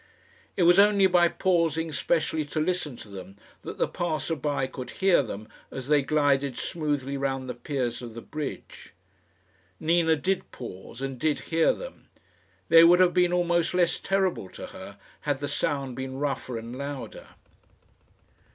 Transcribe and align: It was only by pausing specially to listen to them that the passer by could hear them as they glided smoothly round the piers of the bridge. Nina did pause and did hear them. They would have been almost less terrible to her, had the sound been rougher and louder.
It 0.57 0.63
was 0.63 0.79
only 0.79 1.05
by 1.05 1.27
pausing 1.27 1.91
specially 1.91 2.43
to 2.45 2.59
listen 2.59 2.95
to 2.97 3.07
them 3.07 3.37
that 3.61 3.77
the 3.77 3.87
passer 3.87 4.35
by 4.35 4.65
could 4.65 4.89
hear 4.97 5.21
them 5.21 5.47
as 5.69 5.89
they 5.89 6.01
glided 6.01 6.57
smoothly 6.57 7.17
round 7.17 7.47
the 7.47 7.53
piers 7.53 8.01
of 8.01 8.15
the 8.15 8.21
bridge. 8.23 8.93
Nina 9.79 10.15
did 10.15 10.49
pause 10.51 11.03
and 11.03 11.19
did 11.19 11.41
hear 11.51 11.71
them. 11.71 12.09
They 12.67 12.83
would 12.83 12.99
have 12.99 13.13
been 13.13 13.31
almost 13.31 13.75
less 13.75 13.99
terrible 13.99 14.49
to 14.49 14.65
her, 14.73 14.97
had 15.19 15.39
the 15.39 15.47
sound 15.47 15.95
been 15.95 16.17
rougher 16.17 16.57
and 16.57 16.75
louder. 16.75 17.27